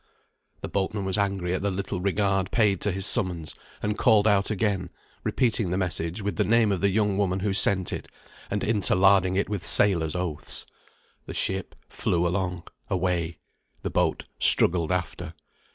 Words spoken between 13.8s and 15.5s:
the boat struggled after.